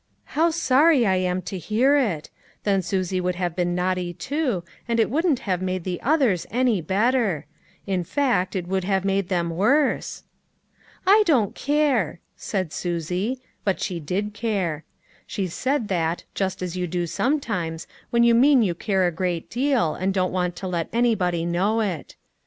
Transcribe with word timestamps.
"How 0.35 0.49
sorry 0.49 1.05
I 1.05 1.17
am 1.17 1.43
to 1.43 1.59
hear 1.59 1.95
it; 1.95 2.31
then 2.63 2.81
Susie 2.81 3.21
would 3.21 3.35
have 3.35 3.55
been 3.55 3.75
naughty 3.75 4.15
too, 4.15 4.63
and 4.87 4.99
it 4.99 5.11
wouldn't 5.11 5.41
have 5.41 5.61
made 5.61 5.83
the 5.83 6.01
others 6.01 6.47
any 6.49 6.81
better; 6.81 7.45
in 7.85 8.03
fact, 8.03 8.55
it 8.55 8.67
would 8.67 8.83
have 8.83 9.05
made 9.05 9.29
them 9.29 9.51
worse."" 9.51 10.23
I 11.05 11.21
don't 11.27 11.53
care," 11.53 12.19
said 12.35 12.73
Susie, 12.73 13.41
but 13.63 13.79
she 13.79 13.99
did 13.99 14.33
care. 14.33 14.85
She 15.27 15.45
said 15.45 15.87
that, 15.89 16.23
just 16.33 16.63
as 16.63 16.75
you 16.75 16.87
do 16.87 17.05
sometimes, 17.05 17.85
when 18.09 18.23
you 18.23 18.33
mean 18.33 18.63
you 18.63 18.73
care 18.73 19.05
a 19.05 19.11
great 19.11 19.51
deal, 19.51 19.93
and 19.93 20.15
don't 20.15 20.31
want 20.33 20.55
to 20.55 20.67
let 20.67 20.89
anybody 20.91 21.45
know 21.45 21.79
it. 21.79 22.15